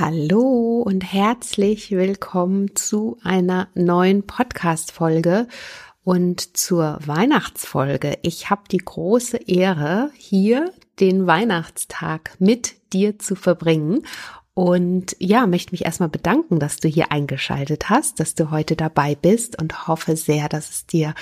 [0.00, 5.46] Hallo und herzlich willkommen zu einer neuen Podcast-Folge
[6.04, 8.16] und zur Weihnachtsfolge.
[8.22, 14.06] Ich habe die große Ehre, hier den Weihnachtstag mit dir zu verbringen.
[14.54, 19.14] Und ja, möchte mich erstmal bedanken, dass du hier eingeschaltet hast, dass du heute dabei
[19.14, 21.12] bist und hoffe sehr, dass es dir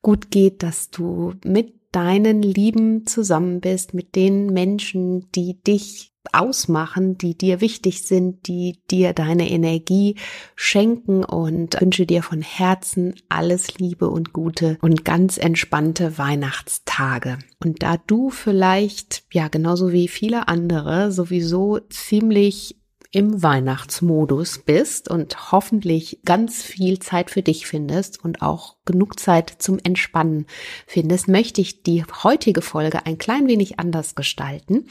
[0.00, 7.18] gut geht, dass du mit deinen Lieben zusammen bist, mit den Menschen, die dich ausmachen,
[7.18, 10.16] die dir wichtig sind, die dir deine Energie
[10.56, 17.38] schenken und wünsche dir von Herzen alles Liebe und Gute und ganz entspannte Weihnachtstage.
[17.62, 22.76] Und da du vielleicht, ja, genauso wie viele andere sowieso ziemlich
[23.14, 29.54] im Weihnachtsmodus bist und hoffentlich ganz viel Zeit für dich findest und auch genug Zeit
[29.58, 30.46] zum Entspannen
[30.86, 34.86] findest, möchte ich die heutige Folge ein klein wenig anders gestalten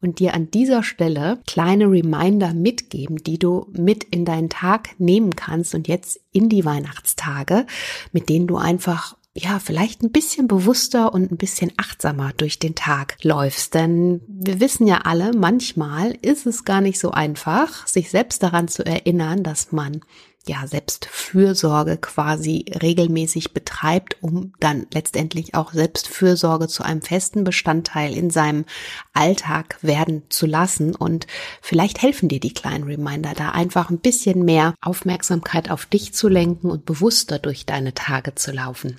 [0.00, 5.36] und dir an dieser Stelle kleine Reminder mitgeben, die du mit in deinen Tag nehmen
[5.36, 7.66] kannst und jetzt in die Weihnachtstage,
[8.12, 12.74] mit denen du einfach ja, vielleicht ein bisschen bewusster und ein bisschen achtsamer durch den
[12.74, 13.74] Tag läufst.
[13.74, 18.68] Denn wir wissen ja alle, manchmal ist es gar nicht so einfach, sich selbst daran
[18.68, 20.00] zu erinnern, dass man
[20.48, 28.30] ja Selbstfürsorge quasi regelmäßig betreibt, um dann letztendlich auch Selbstfürsorge zu einem festen Bestandteil in
[28.30, 28.64] seinem
[29.12, 30.94] Alltag werden zu lassen.
[30.94, 31.26] Und
[31.60, 36.28] vielleicht helfen dir die kleinen Reminder da einfach ein bisschen mehr Aufmerksamkeit auf dich zu
[36.28, 38.98] lenken und bewusster durch deine Tage zu laufen.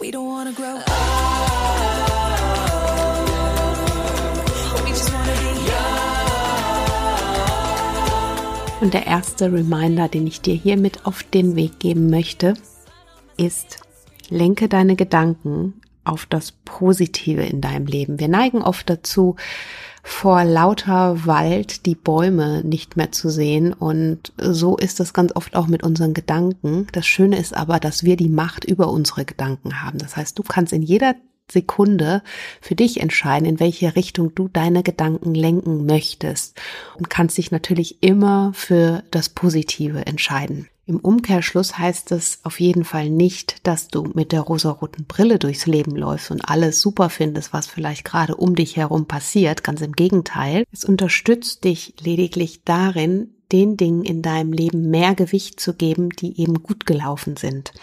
[0.00, 0.88] We don't wanna grow up.
[8.80, 12.54] Und der erste Reminder, den ich dir hier mit auf den Weg geben möchte,
[13.36, 13.80] ist,
[14.28, 18.20] lenke deine Gedanken auf das Positive in deinem Leben.
[18.20, 19.34] Wir neigen oft dazu,
[20.02, 23.72] vor lauter Wald die Bäume nicht mehr zu sehen.
[23.72, 26.86] Und so ist es ganz oft auch mit unseren Gedanken.
[26.92, 29.98] Das Schöne ist aber, dass wir die Macht über unsere Gedanken haben.
[29.98, 31.14] Das heißt, du kannst in jeder
[31.50, 32.22] Sekunde
[32.60, 36.60] für dich entscheiden, in welche Richtung du deine Gedanken lenken möchtest
[36.96, 40.68] und kannst dich natürlich immer für das Positive entscheiden.
[40.88, 45.66] Im Umkehrschluss heißt es auf jeden Fall nicht, dass du mit der rosaroten Brille durchs
[45.66, 49.62] Leben läufst und alles super findest, was vielleicht gerade um dich herum passiert.
[49.62, 50.64] Ganz im Gegenteil.
[50.72, 56.40] Es unterstützt dich lediglich darin, den Dingen in deinem Leben mehr Gewicht zu geben, die
[56.40, 57.74] eben gut gelaufen sind.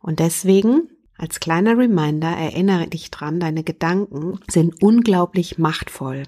[0.00, 0.88] Und deswegen
[1.18, 6.22] als kleiner Reminder erinnere dich dran, deine Gedanken sind unglaublich machtvoll.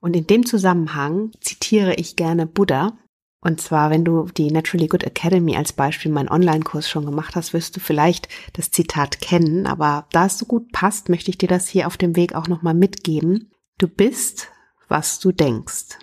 [0.00, 2.96] Und in dem Zusammenhang zitiere ich gerne Buddha,
[3.44, 7.52] und zwar, wenn du die Naturally Good Academy als Beispiel, meinen Online-Kurs schon gemacht hast,
[7.52, 9.66] wirst du vielleicht das Zitat kennen.
[9.66, 12.48] Aber da es so gut passt, möchte ich dir das hier auf dem Weg auch
[12.48, 13.52] nochmal mitgeben.
[13.76, 14.48] Du bist,
[14.88, 15.98] was du denkst.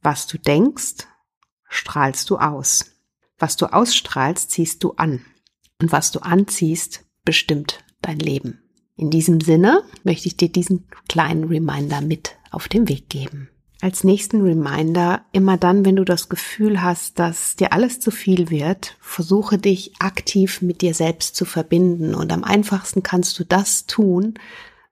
[0.00, 1.06] Was du denkst,
[1.68, 2.86] strahlst du aus.
[3.38, 5.20] Was du ausstrahlst, ziehst du an.
[5.78, 8.62] Und was du anziehst, bestimmt dein Leben.
[8.96, 13.50] In diesem Sinne möchte ich dir diesen kleinen Reminder mit auf den Weg geben
[13.82, 18.48] als nächsten Reminder, immer dann, wenn du das Gefühl hast, dass dir alles zu viel
[18.48, 22.14] wird, versuche dich aktiv mit dir selbst zu verbinden.
[22.14, 24.34] Und am einfachsten kannst du das tun,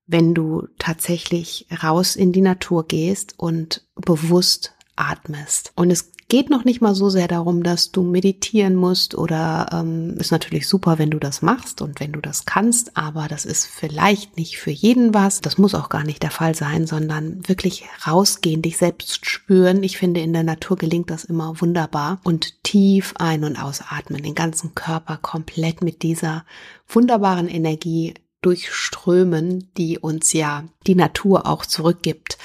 [0.09, 5.73] wenn du tatsächlich raus in die Natur gehst und bewusst atmest.
[5.77, 10.17] Und es geht noch nicht mal so sehr darum, dass du meditieren musst oder ähm,
[10.17, 13.67] ist natürlich super, wenn du das machst und wenn du das kannst, aber das ist
[13.67, 15.41] vielleicht nicht für jeden was.
[15.41, 19.83] Das muss auch gar nicht der Fall sein, sondern wirklich rausgehen, dich selbst spüren.
[19.83, 24.37] Ich finde, in der Natur gelingt das immer wunderbar und tief ein- und ausatmen, den
[24.37, 26.45] ganzen Körper komplett mit dieser
[26.89, 32.39] wunderbaren Energie durchströmen, die uns ja die Natur auch zurückgibt.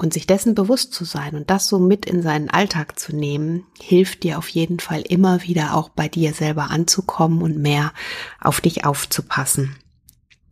[0.00, 3.66] Und sich dessen bewusst zu sein und das so mit in seinen Alltag zu nehmen,
[3.82, 7.92] hilft dir auf jeden Fall immer wieder auch bei dir selber anzukommen und mehr
[8.40, 9.76] auf dich aufzupassen.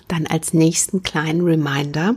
[0.07, 2.17] Dann als nächsten kleinen Reminder,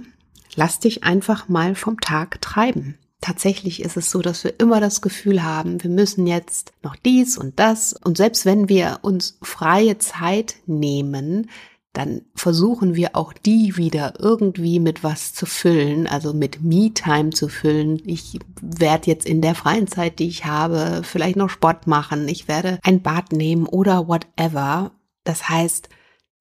[0.55, 2.97] lass dich einfach mal vom Tag treiben.
[3.21, 7.37] Tatsächlich ist es so, dass wir immer das Gefühl haben, wir müssen jetzt noch dies
[7.37, 7.93] und das.
[7.93, 11.49] Und selbst wenn wir uns freie Zeit nehmen,
[11.93, 17.49] dann versuchen wir auch die wieder irgendwie mit was zu füllen, also mit Me-Time zu
[17.49, 18.01] füllen.
[18.05, 22.47] Ich werde jetzt in der freien Zeit, die ich habe, vielleicht noch Sport machen, ich
[22.47, 24.91] werde ein Bad nehmen oder whatever.
[25.23, 25.89] Das heißt,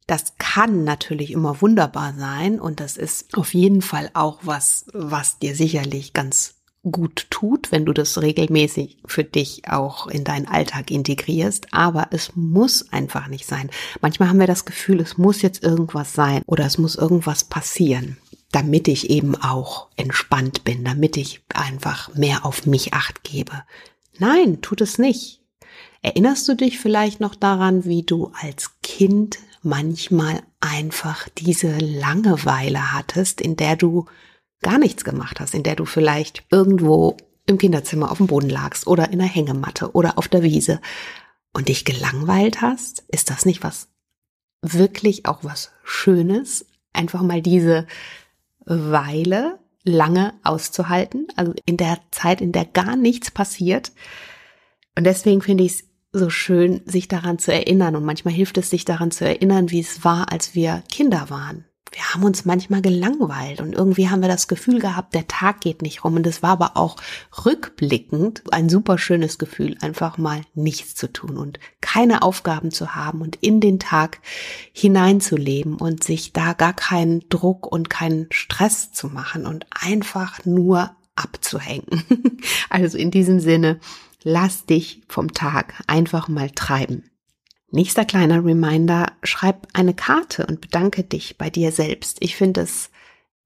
[0.07, 5.39] das kann natürlich immer wunderbar sein und das ist auf jeden Fall auch was, was
[5.39, 10.91] dir sicherlich ganz gut tut, wenn du das regelmäßig für dich auch in deinen Alltag
[10.91, 11.69] integrierst.
[11.73, 13.71] Aber es muss einfach nicht sein.
[14.01, 18.17] Manchmal haben wir das Gefühl, es muss jetzt irgendwas sein oder es muss irgendwas passieren,
[18.53, 23.63] damit ich eben auch entspannt bin, damit ich einfach mehr auf mich acht gebe.
[24.19, 25.41] Nein, tut es nicht.
[26.03, 33.41] Erinnerst du dich vielleicht noch daran, wie du als Kind manchmal einfach diese Langeweile hattest,
[33.43, 34.07] in der du
[34.63, 37.17] gar nichts gemacht hast, in der du vielleicht irgendwo
[37.47, 40.81] im Kinderzimmer auf dem Boden lagst oder in der Hängematte oder auf der Wiese
[41.53, 43.89] und dich gelangweilt hast, ist das nicht was
[44.63, 47.87] wirklich auch was Schönes, einfach mal diese
[48.67, 53.93] Weile lange auszuhalten, also in der Zeit, in der gar nichts passiert.
[54.97, 57.97] Und deswegen finde ich es so schön, sich daran zu erinnern.
[57.97, 61.65] Und manchmal hilft es, sich daran zu erinnern, wie es war, als wir Kinder waren
[61.93, 65.83] wir haben uns manchmal gelangweilt und irgendwie haben wir das Gefühl gehabt, der Tag geht
[65.83, 66.15] nicht rum.
[66.15, 66.97] Und es war aber auch
[67.45, 73.21] rückblickend ein super schönes Gefühl, einfach mal nichts zu tun und keine Aufgaben zu haben
[73.23, 74.21] und in den Tag
[74.73, 80.91] hineinzuleben und sich da gar keinen Druck und keinen Stress zu machen und einfach nur
[81.17, 82.05] abzuhängen.
[82.71, 83.81] Also in diesem Sinne,
[84.23, 87.11] lass dich vom Tag einfach mal treiben.
[87.73, 92.17] Nächster kleiner Reminder, schreib eine Karte und bedanke dich bei dir selbst.
[92.21, 92.91] Ich finde, es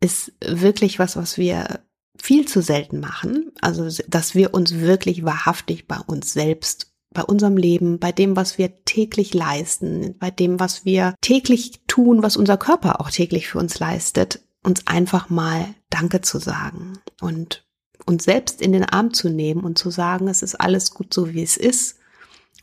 [0.00, 1.81] ist wirklich was, was wir
[2.17, 3.53] viel zu selten machen.
[3.61, 8.56] Also, dass wir uns wirklich wahrhaftig bei uns selbst, bei unserem Leben, bei dem, was
[8.56, 13.59] wir täglich leisten, bei dem, was wir täglich tun, was unser Körper auch täglich für
[13.59, 17.67] uns leistet, uns einfach mal Danke zu sagen und
[18.06, 21.32] uns selbst in den Arm zu nehmen und zu sagen, es ist alles gut so,
[21.32, 21.99] wie es ist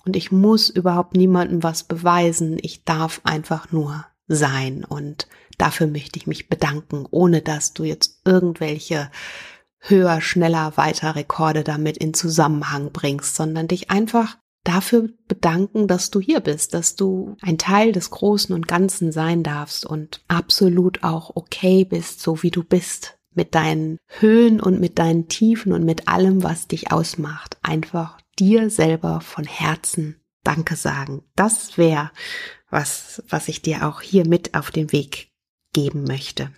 [0.05, 2.57] und ich muss überhaupt niemandem was beweisen.
[2.61, 4.83] Ich darf einfach nur sein.
[4.83, 5.27] Und
[5.57, 9.11] dafür möchte ich mich bedanken, ohne dass du jetzt irgendwelche
[9.79, 16.19] höher, schneller, weiter Rekorde damit in Zusammenhang bringst, sondern dich einfach dafür bedanken, dass du
[16.19, 21.35] hier bist, dass du ein Teil des Großen und Ganzen sein darfst und absolut auch
[21.35, 26.07] okay bist, so wie du bist, mit deinen Höhen und mit deinen Tiefen und mit
[26.07, 27.57] allem, was dich ausmacht.
[27.63, 31.23] Einfach dir selber von Herzen Danke sagen.
[31.35, 32.11] Das wäre
[32.69, 35.29] was, was ich dir auch hier mit auf den Weg
[35.73, 36.51] geben möchte.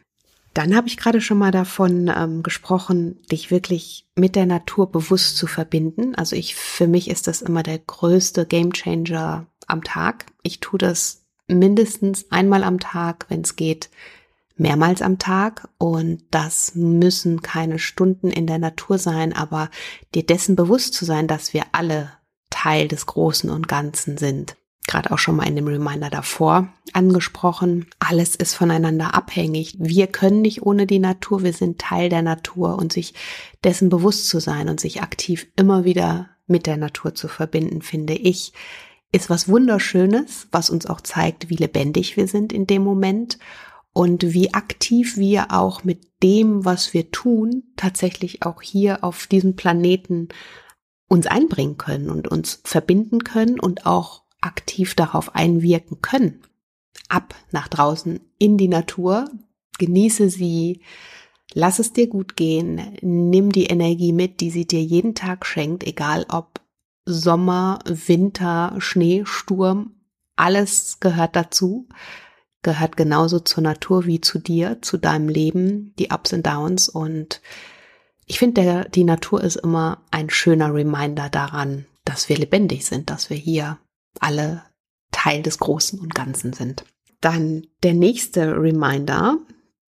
[0.54, 5.36] Dann habe ich gerade schon mal davon ähm, gesprochen, dich wirklich mit der Natur bewusst
[5.36, 6.14] zu verbinden.
[6.14, 10.28] Also ich, für mich ist das immer der größte Gamechanger am Tag.
[10.44, 13.90] Ich tue das mindestens einmal am Tag, wenn es geht,
[14.56, 19.70] mehrmals am Tag und das müssen keine Stunden in der Natur sein, aber
[20.14, 22.12] dir dessen bewusst zu sein, dass wir alle
[22.50, 24.56] Teil des Großen und Ganzen sind.
[24.86, 27.88] Gerade auch schon mal in dem Reminder davor angesprochen.
[28.00, 29.78] Alles ist voneinander abhängig.
[29.80, 31.42] Wir können nicht ohne die Natur.
[31.42, 33.14] Wir sind Teil der Natur und sich
[33.64, 38.14] dessen bewusst zu sein und sich aktiv immer wieder mit der Natur zu verbinden, finde
[38.14, 38.52] ich,
[39.14, 43.38] ist was Wunderschönes, was uns auch zeigt, wie lebendig wir sind in dem Moment
[43.94, 49.56] und wie aktiv wir auch mit dem, was wir tun, tatsächlich auch hier auf diesem
[49.56, 50.30] Planeten
[51.08, 56.42] uns einbringen können und uns verbinden können und auch aktiv darauf einwirken können.
[57.08, 59.30] Ab nach draußen in die Natur,
[59.78, 60.82] genieße sie,
[61.54, 65.84] lass es dir gut gehen, nimm die Energie mit, die sie dir jeden Tag schenkt,
[65.84, 66.62] egal ob
[67.06, 69.92] Sommer, Winter, Schnee, Sturm,
[70.36, 71.88] alles gehört dazu
[72.64, 76.90] gehört genauso zur Natur wie zu dir, zu deinem Leben, die Ups und Downs.
[76.90, 77.42] Und
[78.26, 83.30] ich finde, die Natur ist immer ein schöner Reminder daran, dass wir lebendig sind, dass
[83.30, 83.78] wir hier
[84.20, 84.64] alle
[85.12, 86.86] Teil des Großen und Ganzen sind.
[87.22, 89.38] Dann der nächste Reminder,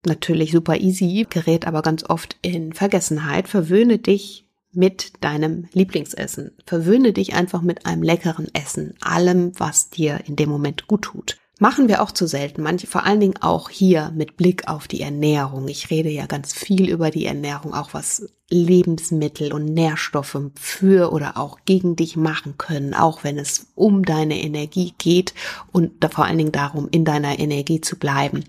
[0.05, 3.47] natürlich super easy, gerät aber ganz oft in Vergessenheit.
[3.47, 6.57] Verwöhne dich mit deinem Lieblingsessen.
[6.65, 11.37] Verwöhne dich einfach mit einem leckeren Essen, allem, was dir in dem Moment gut tut.
[11.59, 12.63] Machen wir auch zu selten.
[12.63, 15.67] Manche, vor allen Dingen auch hier mit Blick auf die Ernährung.
[15.67, 21.37] Ich rede ja ganz viel über die Ernährung, auch was Lebensmittel und Nährstoffe für oder
[21.37, 25.33] auch gegen dich machen können, auch wenn es um deine Energie geht
[25.71, 28.43] und vor allen Dingen darum, in deiner Energie zu bleiben.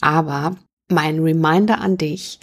[0.00, 0.56] Aber
[0.88, 2.38] mein Reminder an dich,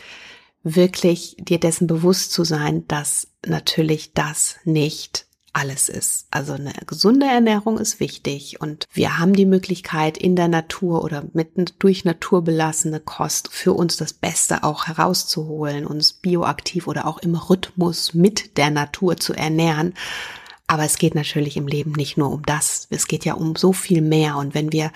[0.64, 6.28] wirklich dir dessen bewusst zu sein, dass natürlich das nicht alles ist.
[6.32, 11.24] Also eine gesunde Ernährung ist wichtig und wir haben die Möglichkeit in der Natur oder
[11.34, 17.36] mit durch naturbelassene Kost für uns das Beste auch herauszuholen, uns bioaktiv oder auch im
[17.36, 19.94] Rhythmus mit der Natur zu ernähren.
[20.68, 22.88] Aber es geht natürlich im Leben nicht nur um das.
[22.92, 24.38] Es geht ja um so viel mehr.
[24.38, 24.92] Und wenn wir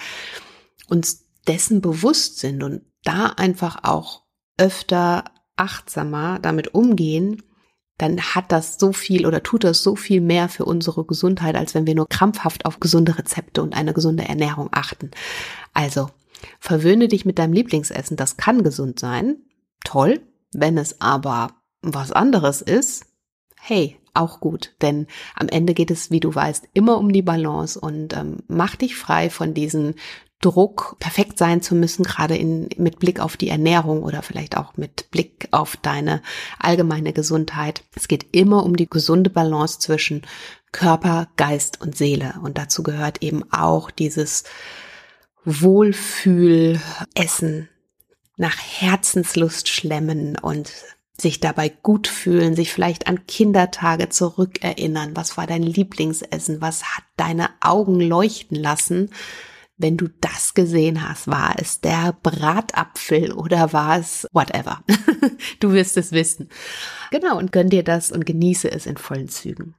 [0.87, 4.23] uns dessen bewusst sind und da einfach auch
[4.57, 7.41] öfter achtsamer damit umgehen,
[7.97, 11.75] dann hat das so viel oder tut das so viel mehr für unsere Gesundheit, als
[11.75, 15.11] wenn wir nur krampfhaft auf gesunde Rezepte und eine gesunde Ernährung achten.
[15.73, 16.09] Also,
[16.59, 19.37] verwöhne dich mit deinem Lieblingsessen, das kann gesund sein.
[19.83, 20.21] Toll.
[20.53, 21.49] Wenn es aber
[21.81, 23.05] was anderes ist,
[23.59, 24.75] hey, auch gut.
[24.81, 28.75] Denn am Ende geht es, wie du weißt, immer um die Balance und ähm, mach
[28.75, 29.95] dich frei von diesen
[30.43, 34.75] Druck, perfekt sein zu müssen, gerade in, mit Blick auf die Ernährung oder vielleicht auch
[34.75, 36.21] mit Blick auf deine
[36.59, 37.83] allgemeine Gesundheit.
[37.95, 40.23] Es geht immer um die gesunde Balance zwischen
[40.73, 42.35] Körper, Geist und Seele.
[42.43, 44.43] Und dazu gehört eben auch dieses
[45.45, 47.69] Wohlfühlessen,
[48.35, 50.73] nach Herzenslust schlemmen und
[51.15, 55.15] sich dabei gut fühlen, sich vielleicht an Kindertage zurückerinnern.
[55.15, 56.59] Was war dein Lieblingsessen?
[56.59, 59.09] Was hat deine Augen leuchten lassen?
[59.77, 64.83] Wenn du das gesehen hast, war es der Bratapfel oder war es whatever.
[65.59, 66.49] du wirst es wissen.
[67.11, 69.75] Genau, und gönn dir das und genieße es in vollen Zügen.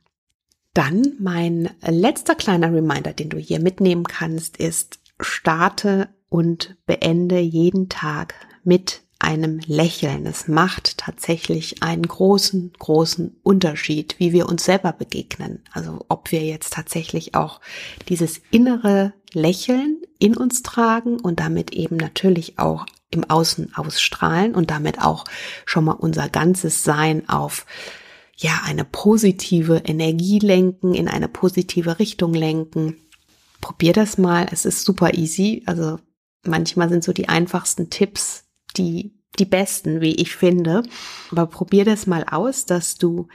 [0.75, 7.89] Dann mein letzter kleiner Reminder, den du hier mitnehmen kannst, ist, starte und beende jeden
[7.89, 8.35] Tag
[8.65, 10.27] mit einem Lächeln.
[10.27, 15.63] Es macht tatsächlich einen großen, großen Unterschied, wie wir uns selber begegnen.
[15.73, 17.61] Also ob wir jetzt tatsächlich auch
[18.09, 24.71] dieses innere Lächeln in uns tragen und damit eben natürlich auch im Außen ausstrahlen und
[24.71, 25.25] damit auch
[25.65, 27.65] schon mal unser ganzes Sein auf
[28.37, 32.97] ja, eine positive Energie lenken, in eine positive Richtung lenken.
[33.61, 34.47] Probier das mal.
[34.51, 35.63] Es ist super easy.
[35.67, 35.99] Also
[36.45, 38.45] manchmal sind so die einfachsten Tipps
[38.77, 40.83] die, die besten, wie ich finde.
[41.31, 43.29] Aber probier das mal aus, dass du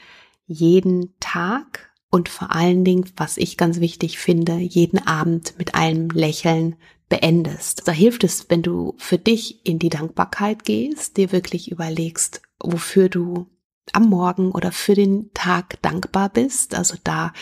[0.46, 6.10] jeden Tag und vor allen Dingen, was ich ganz wichtig finde, jeden Abend mit einem
[6.10, 6.76] Lächeln
[7.08, 7.88] beendest.
[7.88, 13.10] Da hilft es, wenn du für dich in die Dankbarkeit gehst, dir wirklich überlegst, wofür
[13.10, 13.48] du
[13.94, 16.76] am Morgen oder für den Tag dankbar bist.
[16.76, 17.34] Also da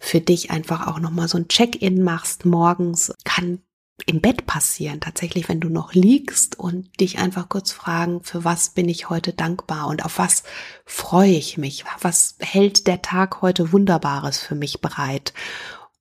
[0.00, 3.60] für dich einfach auch nochmal so ein Check-in machst morgens, kann
[4.06, 8.70] im Bett passieren, tatsächlich, wenn du noch liegst und dich einfach kurz fragen, für was
[8.70, 10.42] bin ich heute dankbar und auf was
[10.84, 11.84] freue ich mich?
[12.00, 15.32] Was hält der Tag heute Wunderbares für mich bereit?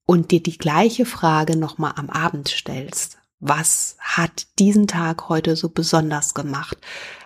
[0.06, 3.20] Und dir die gleiche Frage nochmal am Abend stellst.
[3.40, 6.78] Was hat diesen Tag heute so besonders gemacht?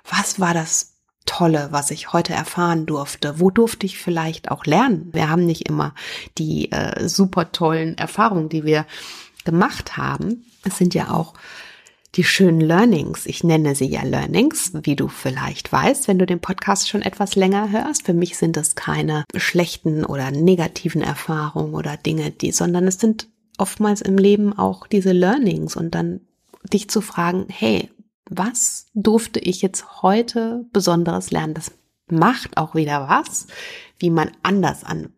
[0.08, 3.40] Was war das Tolle, was ich heute erfahren durfte?
[3.40, 5.10] Wo durfte ich vielleicht auch lernen?
[5.12, 5.96] Wir haben nicht immer
[6.38, 8.86] die äh, super tollen Erfahrungen, die wir
[9.48, 10.46] gemacht haben.
[10.66, 11.34] Es sind ja auch
[12.16, 13.26] die schönen Learnings.
[13.26, 17.36] Ich nenne sie ja Learnings, wie du vielleicht weißt, wenn du den Podcast schon etwas
[17.36, 18.06] länger hörst.
[18.06, 23.30] Für mich sind es keine schlechten oder negativen Erfahrungen oder Dinge, die, sondern es sind
[23.58, 26.20] oftmals im Leben auch diese Learnings und dann
[26.74, 27.90] dich zu fragen, hey,
[28.30, 31.54] was durfte ich jetzt heute Besonderes lernen?
[31.54, 31.72] Das
[32.10, 33.48] macht auch wieder was,
[33.98, 35.14] wie man anders an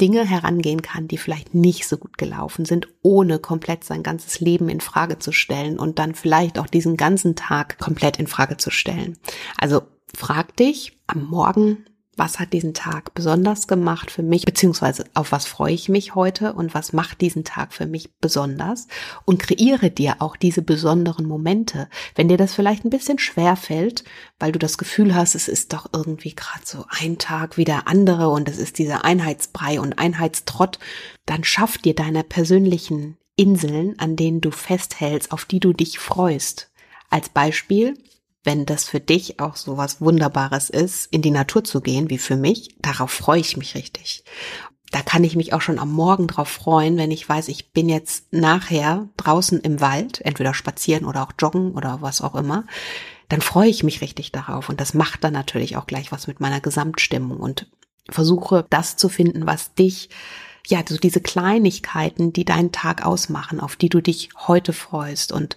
[0.00, 4.68] Dinge herangehen kann, die vielleicht nicht so gut gelaufen sind, ohne komplett sein ganzes Leben
[4.68, 8.70] in Frage zu stellen und dann vielleicht auch diesen ganzen Tag komplett in Frage zu
[8.70, 9.18] stellen.
[9.56, 9.82] Also
[10.14, 11.84] frag dich am Morgen,
[12.16, 16.52] was hat diesen Tag besonders gemacht für mich, beziehungsweise auf was freue ich mich heute
[16.52, 18.86] und was macht diesen Tag für mich besonders
[19.24, 21.88] und kreiere dir auch diese besonderen Momente.
[22.14, 24.04] Wenn dir das vielleicht ein bisschen schwer fällt,
[24.38, 27.88] weil du das Gefühl hast, es ist doch irgendwie gerade so ein Tag wie der
[27.88, 30.78] andere und es ist dieser Einheitsbrei und Einheitstrott,
[31.26, 36.70] dann schaff dir deine persönlichen Inseln, an denen du festhältst, auf die du dich freust.
[37.10, 37.94] Als Beispiel,
[38.44, 42.18] wenn das für dich auch so was Wunderbares ist, in die Natur zu gehen, wie
[42.18, 44.24] für mich, darauf freue ich mich richtig.
[44.92, 47.88] Da kann ich mich auch schon am Morgen drauf freuen, wenn ich weiß, ich bin
[47.88, 52.64] jetzt nachher draußen im Wald, entweder spazieren oder auch joggen oder was auch immer.
[53.28, 54.68] Dann freue ich mich richtig darauf.
[54.68, 57.66] Und das macht dann natürlich auch gleich was mit meiner Gesamtstimmung und
[58.08, 60.10] versuche das zu finden, was dich
[60.66, 65.56] ja, so diese Kleinigkeiten, die deinen Tag ausmachen, auf die du dich heute freust und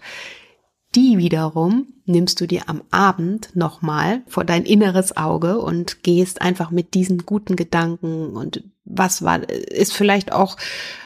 [0.96, 6.72] die wiederum nimmst du dir am Abend nochmal vor dein inneres Auge und gehst einfach
[6.72, 10.56] mit diesen guten Gedanken und was war, ist vielleicht auch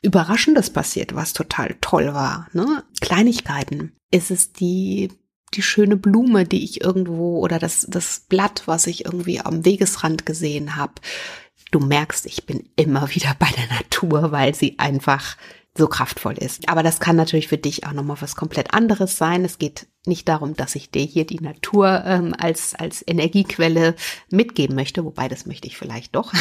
[0.04, 2.48] Überraschendes passiert, was total toll war.
[2.54, 2.84] Ne?
[3.02, 3.94] Kleinigkeiten.
[4.12, 5.10] Ist es die
[5.54, 10.26] die schöne Blume, die ich irgendwo oder das, das Blatt, was ich irgendwie am Wegesrand
[10.26, 10.94] gesehen habe.
[11.72, 15.38] Du merkst, ich bin immer wieder bei der Natur, weil sie einfach
[15.78, 16.68] so kraftvoll ist.
[16.68, 19.46] Aber das kann natürlich für dich auch nochmal was komplett anderes sein.
[19.46, 23.96] Es geht nicht darum, dass ich dir hier die Natur ähm, als, als Energiequelle
[24.30, 26.34] mitgeben möchte, wobei das möchte ich vielleicht doch.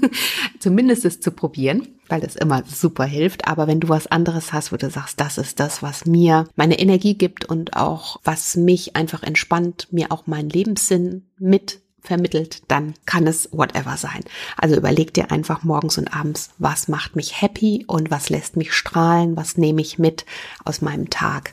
[0.58, 3.46] Zumindest es zu probieren, weil das immer super hilft.
[3.46, 6.78] Aber wenn du was anderes hast, wo du sagst, das ist das, was mir meine
[6.78, 12.94] Energie gibt und auch was mich einfach entspannt, mir auch meinen Lebenssinn mit vermittelt, dann
[13.06, 14.22] kann es whatever sein.
[14.56, 18.72] Also überleg dir einfach morgens und abends, was macht mich happy und was lässt mich
[18.72, 20.26] strahlen, was nehme ich mit
[20.64, 21.52] aus meinem Tag.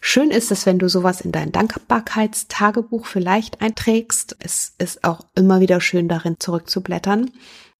[0.00, 4.36] Schön ist es, wenn du sowas in dein Dankbarkeitstagebuch vielleicht einträgst.
[4.40, 7.30] Es ist auch immer wieder schön darin zurückzublättern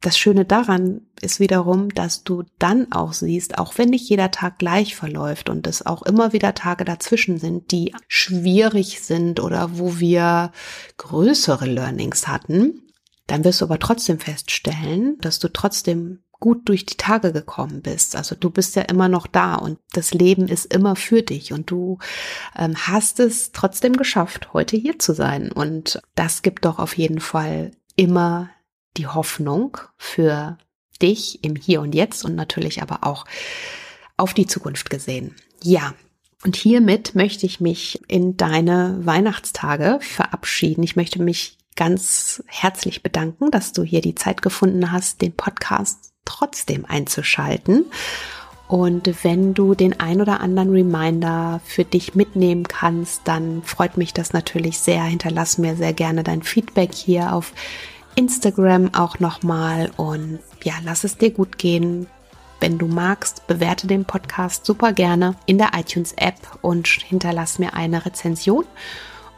[0.02, 4.58] das Schöne daran ist wiederum, dass du dann auch siehst, auch wenn nicht jeder Tag
[4.58, 9.98] gleich verläuft und es auch immer wieder Tage dazwischen sind, die schwierig sind oder wo
[9.98, 10.52] wir
[10.98, 12.82] größere Learnings hatten,
[13.28, 18.16] dann wirst du aber trotzdem feststellen, dass du trotzdem gut durch die Tage gekommen bist.
[18.16, 21.70] Also du bist ja immer noch da und das Leben ist immer für dich und
[21.70, 21.98] du
[22.58, 25.52] ähm, hast es trotzdem geschafft, heute hier zu sein.
[25.52, 28.50] Und das gibt doch auf jeden Fall immer
[28.96, 30.58] die Hoffnung für
[31.00, 33.24] dich im Hier und Jetzt und natürlich aber auch
[34.16, 35.34] auf die Zukunft gesehen.
[35.62, 35.94] Ja.
[36.44, 40.82] Und hiermit möchte ich mich in deine Weihnachtstage verabschieden.
[40.82, 46.12] Ich möchte mich ganz herzlich bedanken, dass du hier die Zeit gefunden hast, den Podcast
[46.24, 47.86] trotzdem einzuschalten.
[48.66, 54.14] Und wenn du den ein oder anderen Reminder für dich mitnehmen kannst, dann freut mich
[54.14, 55.02] das natürlich sehr.
[55.04, 57.52] Hinterlass mir sehr gerne dein Feedback hier auf
[58.14, 62.06] Instagram auch nochmal und ja, lass es dir gut gehen.
[62.60, 67.74] Wenn du magst, bewerte den Podcast super gerne in der iTunes App und hinterlass mir
[67.74, 68.64] eine Rezension.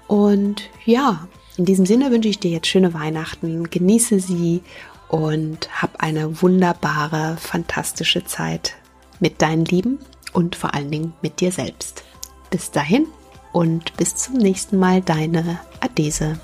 [0.06, 1.26] Und ja,
[1.56, 4.62] in diesem Sinne wünsche ich dir jetzt schöne Weihnachten, genieße sie
[5.08, 8.74] und hab eine wunderbare, fantastische Zeit
[9.20, 10.00] mit deinen Lieben
[10.32, 12.04] und vor allen Dingen mit dir selbst.
[12.50, 13.06] Bis dahin
[13.52, 16.38] und bis zum nächsten Mal, deine Adese.